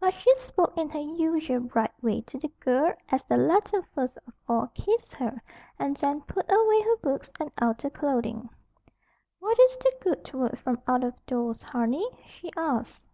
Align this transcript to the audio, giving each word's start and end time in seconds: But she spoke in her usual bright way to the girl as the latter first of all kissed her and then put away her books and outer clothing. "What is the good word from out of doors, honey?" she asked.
But 0.00 0.14
she 0.14 0.34
spoke 0.36 0.76
in 0.76 0.88
her 0.88 0.98
usual 0.98 1.60
bright 1.60 1.92
way 2.02 2.22
to 2.22 2.38
the 2.40 2.48
girl 2.58 2.92
as 3.10 3.24
the 3.24 3.36
latter 3.36 3.82
first 3.94 4.18
of 4.26 4.34
all 4.48 4.66
kissed 4.74 5.14
her 5.14 5.40
and 5.78 5.94
then 5.98 6.22
put 6.22 6.50
away 6.50 6.80
her 6.80 6.96
books 6.96 7.30
and 7.38 7.52
outer 7.62 7.88
clothing. 7.88 8.48
"What 9.38 9.60
is 9.60 9.76
the 9.78 9.92
good 10.00 10.32
word 10.34 10.58
from 10.58 10.82
out 10.88 11.04
of 11.04 11.24
doors, 11.24 11.62
honey?" 11.62 12.08
she 12.26 12.50
asked. 12.56 13.06